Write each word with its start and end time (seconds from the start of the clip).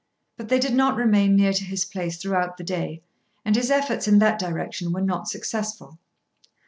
But 0.35 0.49
they 0.49 0.57
did 0.57 0.73
not 0.73 0.95
remain 0.95 1.35
near 1.35 1.53
to 1.53 1.63
his 1.63 1.85
place 1.85 2.17
throughout 2.17 2.57
the 2.57 2.63
day, 2.63 3.03
and 3.45 3.55
his 3.55 3.69
efforts 3.69 4.07
in 4.07 4.17
that 4.17 4.39
direction 4.39 4.91
were 4.91 4.99
not 5.01 5.27
successful. 5.27 5.99